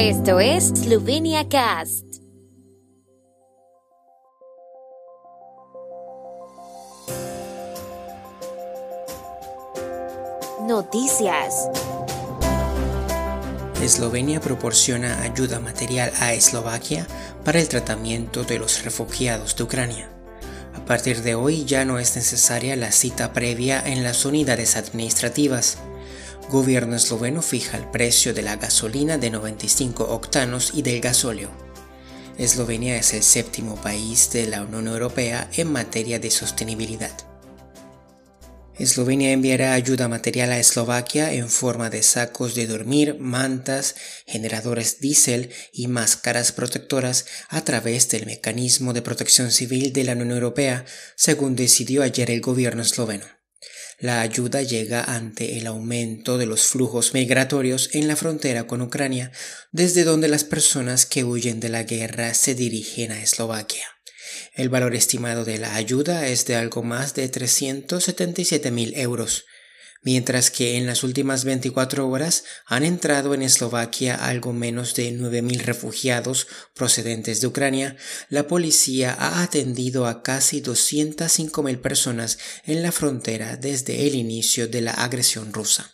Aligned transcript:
Esto 0.00 0.38
es 0.38 0.68
Slovenia 0.68 1.48
Cast. 1.48 2.04
Noticias. 10.68 11.68
Eslovenia 13.82 14.40
proporciona 14.40 15.20
ayuda 15.22 15.58
material 15.58 16.12
a 16.20 16.32
Eslovaquia 16.32 17.04
para 17.44 17.58
el 17.58 17.68
tratamiento 17.68 18.44
de 18.44 18.60
los 18.60 18.84
refugiados 18.84 19.56
de 19.56 19.64
Ucrania. 19.64 20.08
A 20.76 20.84
partir 20.84 21.22
de 21.22 21.34
hoy 21.34 21.64
ya 21.64 21.84
no 21.84 21.98
es 21.98 22.14
necesaria 22.14 22.76
la 22.76 22.92
cita 22.92 23.32
previa 23.32 23.82
en 23.84 24.04
las 24.04 24.24
unidades 24.24 24.76
administrativas. 24.76 25.78
Gobierno 26.50 26.96
esloveno 26.96 27.42
fija 27.42 27.76
el 27.76 27.90
precio 27.90 28.32
de 28.32 28.40
la 28.40 28.56
gasolina 28.56 29.18
de 29.18 29.28
95 29.28 30.04
octanos 30.04 30.70
y 30.72 30.80
del 30.80 31.02
gasóleo. 31.02 31.50
Eslovenia 32.38 32.96
es 32.96 33.12
el 33.12 33.22
séptimo 33.22 33.76
país 33.76 34.30
de 34.32 34.46
la 34.46 34.62
Unión 34.62 34.86
Europea 34.88 35.50
en 35.58 35.70
materia 35.70 36.18
de 36.18 36.30
sostenibilidad. 36.30 37.12
Eslovenia 38.78 39.32
enviará 39.32 39.74
ayuda 39.74 40.08
material 40.08 40.50
a 40.52 40.58
Eslovaquia 40.58 41.34
en 41.34 41.50
forma 41.50 41.90
de 41.90 42.02
sacos 42.02 42.54
de 42.54 42.66
dormir, 42.66 43.18
mantas, 43.18 43.96
generadores 44.26 45.00
diésel 45.00 45.50
y 45.70 45.88
máscaras 45.88 46.52
protectoras 46.52 47.26
a 47.50 47.62
través 47.62 48.08
del 48.08 48.24
mecanismo 48.24 48.94
de 48.94 49.02
protección 49.02 49.50
civil 49.50 49.92
de 49.92 50.04
la 50.04 50.12
Unión 50.12 50.30
Europea, 50.30 50.86
según 51.14 51.56
decidió 51.56 52.02
ayer 52.02 52.30
el 52.30 52.40
gobierno 52.40 52.80
esloveno. 52.80 53.37
La 54.00 54.20
ayuda 54.20 54.62
llega 54.62 55.02
ante 55.02 55.58
el 55.58 55.66
aumento 55.66 56.38
de 56.38 56.46
los 56.46 56.66
flujos 56.66 57.14
migratorios 57.14 57.90
en 57.94 58.06
la 58.06 58.14
frontera 58.14 58.68
con 58.68 58.80
Ucrania, 58.80 59.32
desde 59.72 60.04
donde 60.04 60.28
las 60.28 60.44
personas 60.44 61.04
que 61.04 61.24
huyen 61.24 61.58
de 61.58 61.68
la 61.68 61.82
guerra 61.82 62.32
se 62.34 62.54
dirigen 62.54 63.10
a 63.10 63.20
Eslovaquia. 63.20 63.84
El 64.54 64.68
valor 64.68 64.94
estimado 64.94 65.44
de 65.44 65.58
la 65.58 65.74
ayuda 65.74 66.28
es 66.28 66.46
de 66.46 66.54
algo 66.54 66.84
más 66.84 67.14
de 67.14 67.28
377 67.28 68.70
mil 68.70 68.94
euros 68.94 69.46
mientras 70.02 70.50
que 70.50 70.76
en 70.76 70.86
las 70.86 71.02
últimas 71.04 71.44
24 71.44 72.08
horas 72.08 72.44
han 72.66 72.84
entrado 72.84 73.34
en 73.34 73.42
Eslovaquia 73.42 74.14
algo 74.14 74.52
menos 74.52 74.94
de 74.94 75.12
9.000 75.12 75.60
refugiados 75.60 76.46
procedentes 76.74 77.40
de 77.40 77.46
Ucrania, 77.46 77.96
la 78.28 78.46
policía 78.46 79.16
ha 79.18 79.42
atendido 79.42 80.06
a 80.06 80.22
casi 80.22 80.62
205.000 80.62 81.80
personas 81.80 82.38
en 82.64 82.82
la 82.82 82.92
frontera 82.92 83.56
desde 83.56 84.06
el 84.06 84.14
inicio 84.14 84.68
de 84.68 84.80
la 84.82 84.92
agresión 84.92 85.52
rusa. 85.52 85.90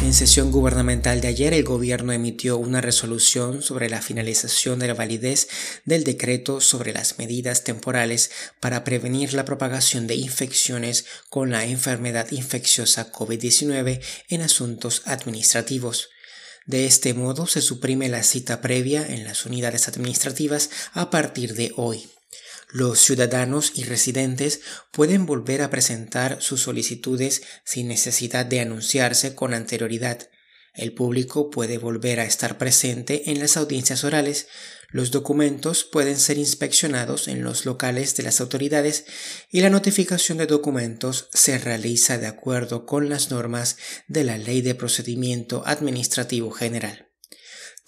En 0.00 0.14
sesión 0.14 0.52
gubernamental 0.52 1.20
de 1.20 1.26
ayer, 1.26 1.52
el 1.52 1.64
gobierno 1.64 2.12
emitió 2.12 2.56
una 2.56 2.80
resolución 2.80 3.62
sobre 3.62 3.90
la 3.90 4.00
finalización 4.00 4.78
de 4.78 4.86
la 4.86 4.94
validez 4.94 5.48
del 5.84 6.04
decreto 6.04 6.60
sobre 6.60 6.92
las 6.92 7.18
medidas 7.18 7.64
temporales 7.64 8.30
para 8.60 8.84
prevenir 8.84 9.34
la 9.34 9.44
propagación 9.44 10.06
de 10.06 10.14
infecciones 10.14 11.04
con 11.30 11.50
la 11.50 11.64
enfermedad 11.64 12.30
infecciosa 12.30 13.10
COVID-19 13.10 14.00
en 14.28 14.40
asuntos 14.42 15.02
administrativos. 15.04 16.10
De 16.64 16.86
este 16.86 17.12
modo 17.12 17.48
se 17.48 17.60
suprime 17.60 18.08
la 18.08 18.22
cita 18.22 18.60
previa 18.60 19.04
en 19.04 19.24
las 19.24 19.46
unidades 19.46 19.88
administrativas 19.88 20.70
a 20.92 21.10
partir 21.10 21.54
de 21.54 21.72
hoy. 21.76 22.08
Los 22.70 23.00
ciudadanos 23.00 23.72
y 23.76 23.84
residentes 23.84 24.60
pueden 24.92 25.24
volver 25.24 25.62
a 25.62 25.70
presentar 25.70 26.42
sus 26.42 26.60
solicitudes 26.60 27.42
sin 27.64 27.88
necesidad 27.88 28.44
de 28.44 28.60
anunciarse 28.60 29.34
con 29.34 29.54
anterioridad. 29.54 30.28
El 30.74 30.92
público 30.92 31.50
puede 31.50 31.78
volver 31.78 32.20
a 32.20 32.24
estar 32.24 32.58
presente 32.58 33.30
en 33.30 33.40
las 33.40 33.56
audiencias 33.56 34.04
orales, 34.04 34.48
los 34.90 35.10
documentos 35.10 35.84
pueden 35.84 36.18
ser 36.18 36.38
inspeccionados 36.38 37.26
en 37.28 37.42
los 37.42 37.66
locales 37.66 38.16
de 38.16 38.22
las 38.22 38.40
autoridades 38.40 39.04
y 39.50 39.60
la 39.60 39.70
notificación 39.70 40.38
de 40.38 40.46
documentos 40.46 41.28
se 41.32 41.58
realiza 41.58 42.16
de 42.16 42.26
acuerdo 42.26 42.86
con 42.86 43.08
las 43.08 43.30
normas 43.30 43.76
de 44.06 44.24
la 44.24 44.38
Ley 44.38 44.62
de 44.62 44.74
Procedimiento 44.74 45.62
Administrativo 45.66 46.50
General. 46.50 47.07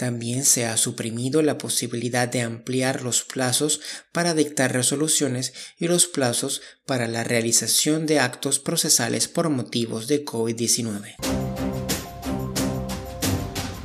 También 0.00 0.46
se 0.46 0.64
ha 0.64 0.78
suprimido 0.78 1.42
la 1.42 1.58
posibilidad 1.58 2.26
de 2.26 2.40
ampliar 2.40 3.02
los 3.02 3.22
plazos 3.22 3.82
para 4.12 4.32
dictar 4.32 4.72
resoluciones 4.72 5.52
y 5.76 5.88
los 5.88 6.06
plazos 6.06 6.62
para 6.86 7.06
la 7.06 7.22
realización 7.22 8.06
de 8.06 8.18
actos 8.18 8.60
procesales 8.60 9.28
por 9.28 9.50
motivos 9.50 10.08
de 10.08 10.24
COVID-19. 10.24 11.16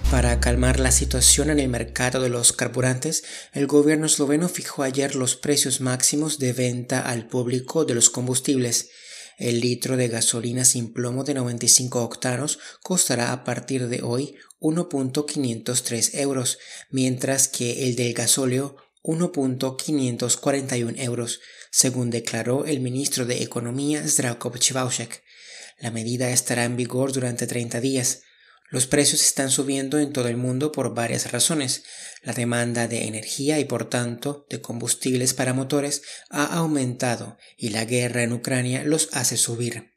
Para 0.10 0.40
calmar 0.40 0.80
la 0.80 0.92
situación 0.92 1.50
en 1.50 1.60
el 1.60 1.68
mercado 1.68 2.22
de 2.22 2.30
los 2.30 2.54
carburantes, 2.54 3.26
el 3.52 3.68
gobierno 3.68 4.06
esloveno 4.06 4.48
fijó 4.48 4.84
ayer 4.84 5.16
los 5.16 5.36
precios 5.36 5.82
máximos 5.82 6.40
de 6.40 6.54
venta 6.54 7.02
al 7.02 7.28
público 7.28 7.84
de 7.84 7.94
los 7.94 8.10
combustibles. 8.10 8.90
El 9.38 9.60
litro 9.60 9.98
de 9.98 10.08
gasolina 10.08 10.64
sin 10.64 10.94
plomo 10.94 11.24
de 11.24 11.34
95 11.34 12.02
octanos 12.02 12.60
costará 12.82 13.34
a 13.34 13.44
partir 13.44 13.88
de 13.88 14.02
hoy 14.02 14.36
1.503 14.60 16.20
euros, 16.20 16.58
mientras 16.90 17.48
que 17.48 17.88
el 17.88 17.96
del 17.96 18.14
gasóleo 18.14 18.78
1.541 19.04 20.96
euros, 20.98 21.42
según 21.70 22.10
declaró 22.10 22.66
el 22.66 22.80
ministro 22.80 23.26
de 23.26 23.44
Economía 23.44 24.08
Zdravko 24.08 24.58
Chivaushek. 24.58 25.22
La 25.80 25.92
medida 25.92 26.30
estará 26.30 26.64
en 26.64 26.78
vigor 26.78 27.12
durante 27.12 27.46
30 27.46 27.82
días. 27.82 28.22
Los 28.70 28.88
precios 28.88 29.22
están 29.22 29.52
subiendo 29.52 30.00
en 30.00 30.12
todo 30.12 30.28
el 30.28 30.38
mundo 30.38 30.72
por 30.72 30.96
varias 30.96 31.32
razones. 31.32 31.84
La 32.24 32.34
demanda 32.34 32.88
de 32.88 33.06
energía 33.06 33.60
y 33.60 33.66
por 33.66 33.90
tanto 33.90 34.48
de 34.50 34.60
combustibles 34.60 35.34
para 35.34 35.54
motores 35.54 36.02
ha 36.30 36.46
aumentado 36.46 37.38
y 37.58 37.70
la 37.70 37.86
guerra 37.86 38.24
en 38.24 38.34
Ucrania 38.34 38.84
los 38.84 39.10
hace 39.12 39.38
subir. 39.38 39.94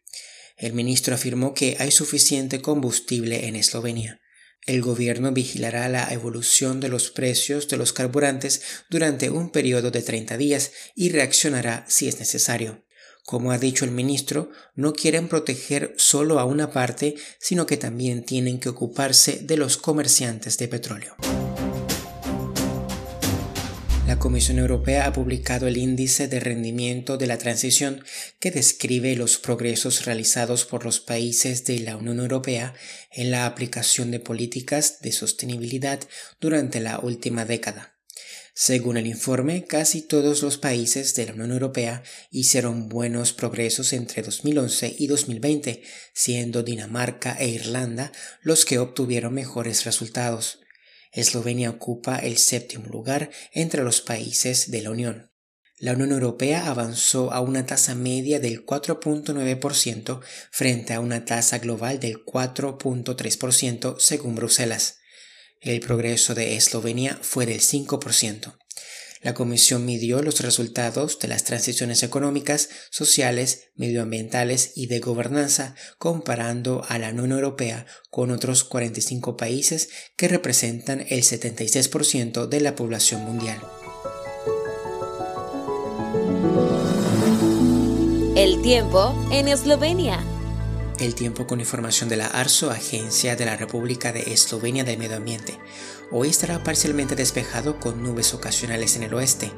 El 0.56 0.74
ministro 0.74 1.14
afirmó 1.14 1.54
que 1.54 1.76
hay 1.78 1.90
suficiente 1.90 2.60
combustible 2.60 3.46
en 3.46 3.56
Eslovenia. 3.56 4.20
El 4.66 4.82
gobierno 4.82 5.32
vigilará 5.32 5.88
la 5.88 6.12
evolución 6.12 6.80
de 6.80 6.88
los 6.88 7.10
precios 7.10 7.68
de 7.68 7.78
los 7.78 7.94
carburantes 7.94 8.60
durante 8.90 9.30
un 9.30 9.50
periodo 9.50 9.90
de 9.90 10.02
30 10.02 10.36
días 10.36 10.72
y 10.94 11.10
reaccionará 11.10 11.86
si 11.88 12.06
es 12.06 12.18
necesario. 12.18 12.84
Como 13.28 13.52
ha 13.52 13.58
dicho 13.58 13.84
el 13.84 13.90
ministro, 13.90 14.50
no 14.74 14.94
quieren 14.94 15.28
proteger 15.28 15.92
solo 15.98 16.38
a 16.38 16.46
una 16.46 16.70
parte, 16.70 17.14
sino 17.38 17.66
que 17.66 17.76
también 17.76 18.24
tienen 18.24 18.58
que 18.58 18.70
ocuparse 18.70 19.40
de 19.42 19.58
los 19.58 19.76
comerciantes 19.76 20.56
de 20.56 20.66
petróleo. 20.66 21.14
La 24.06 24.18
Comisión 24.18 24.58
Europea 24.58 25.04
ha 25.04 25.12
publicado 25.12 25.66
el 25.66 25.76
índice 25.76 26.26
de 26.26 26.40
rendimiento 26.40 27.18
de 27.18 27.26
la 27.26 27.36
transición 27.36 28.02
que 28.40 28.50
describe 28.50 29.14
los 29.14 29.36
progresos 29.36 30.06
realizados 30.06 30.64
por 30.64 30.86
los 30.86 30.98
países 30.98 31.66
de 31.66 31.80
la 31.80 31.98
Unión 31.98 32.20
Europea 32.20 32.72
en 33.12 33.30
la 33.30 33.44
aplicación 33.44 34.10
de 34.10 34.20
políticas 34.20 35.02
de 35.02 35.12
sostenibilidad 35.12 36.00
durante 36.40 36.80
la 36.80 36.98
última 36.98 37.44
década. 37.44 37.97
Según 38.60 38.96
el 38.96 39.06
informe, 39.06 39.66
casi 39.66 40.02
todos 40.02 40.42
los 40.42 40.58
países 40.58 41.14
de 41.14 41.26
la 41.26 41.32
Unión 41.32 41.52
Europea 41.52 42.02
hicieron 42.32 42.88
buenos 42.88 43.32
progresos 43.32 43.92
entre 43.92 44.20
2011 44.20 44.96
y 44.98 45.06
2020, 45.06 45.84
siendo 46.12 46.64
Dinamarca 46.64 47.36
e 47.38 47.46
Irlanda 47.46 48.10
los 48.42 48.64
que 48.64 48.80
obtuvieron 48.80 49.32
mejores 49.32 49.84
resultados. 49.84 50.58
Eslovenia 51.12 51.70
ocupa 51.70 52.16
el 52.16 52.36
séptimo 52.36 52.86
lugar 52.86 53.30
entre 53.52 53.84
los 53.84 54.00
países 54.00 54.72
de 54.72 54.82
la 54.82 54.90
Unión. 54.90 55.30
La 55.78 55.92
Unión 55.92 56.10
Europea 56.10 56.68
avanzó 56.68 57.32
a 57.32 57.40
una 57.40 57.64
tasa 57.64 57.94
media 57.94 58.40
del 58.40 58.66
4.9% 58.66 60.20
frente 60.50 60.94
a 60.94 61.00
una 61.00 61.24
tasa 61.24 61.60
global 61.60 62.00
del 62.00 62.24
4.3% 62.24 64.00
según 64.00 64.34
Bruselas. 64.34 64.98
El 65.60 65.80
progreso 65.80 66.34
de 66.34 66.56
Eslovenia 66.56 67.18
fue 67.20 67.46
del 67.46 67.60
5%. 67.60 68.54
La 69.20 69.34
Comisión 69.34 69.84
midió 69.84 70.22
los 70.22 70.40
resultados 70.40 71.18
de 71.18 71.26
las 71.26 71.42
transiciones 71.42 72.04
económicas, 72.04 72.68
sociales, 72.90 73.70
medioambientales 73.74 74.72
y 74.76 74.86
de 74.86 75.00
gobernanza 75.00 75.74
comparando 75.98 76.84
a 76.88 76.98
la 76.98 77.10
Unión 77.10 77.32
Europea 77.32 77.86
con 78.10 78.30
otros 78.30 78.62
45 78.62 79.36
países 79.36 79.88
que 80.16 80.28
representan 80.28 81.00
el 81.08 81.24
76% 81.24 82.46
de 82.46 82.60
la 82.60 82.76
población 82.76 83.22
mundial. 83.22 83.60
El 88.36 88.62
tiempo 88.62 89.12
en 89.32 89.48
Eslovenia. 89.48 90.37
El 90.98 91.14
tiempo 91.14 91.46
con 91.46 91.60
información 91.60 92.08
de 92.08 92.16
la 92.16 92.26
ARSO, 92.26 92.72
Agencia 92.72 93.36
de 93.36 93.44
la 93.44 93.56
República 93.56 94.12
de 94.12 94.32
Eslovenia 94.32 94.82
del 94.82 94.98
Medio 94.98 95.16
Ambiente. 95.16 95.56
Hoy 96.10 96.28
estará 96.28 96.64
parcialmente 96.64 97.14
despejado 97.14 97.78
con 97.78 98.02
nubes 98.02 98.34
ocasionales 98.34 98.96
en 98.96 99.04
el 99.04 99.14
oeste. 99.14 99.52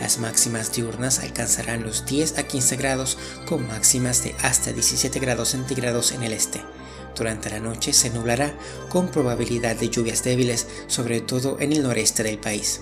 Las 0.00 0.18
máximas 0.18 0.72
diurnas 0.72 1.18
alcanzarán 1.18 1.82
los 1.82 2.06
10 2.06 2.38
a 2.38 2.44
15 2.44 2.76
grados 2.76 3.18
con 3.44 3.66
máximas 3.66 4.24
de 4.24 4.34
hasta 4.42 4.72
17 4.72 5.18
grados 5.20 5.50
centígrados 5.50 6.12
en 6.12 6.22
el 6.22 6.32
este. 6.32 6.62
Durante 7.14 7.50
la 7.50 7.60
noche 7.60 7.92
se 7.92 8.08
nublará 8.08 8.54
con 8.88 9.08
probabilidad 9.08 9.76
de 9.76 9.90
lluvias 9.90 10.24
débiles, 10.24 10.66
sobre 10.86 11.20
todo 11.20 11.58
en 11.60 11.72
el 11.72 11.82
noreste 11.82 12.22
del 12.22 12.38
país. 12.38 12.80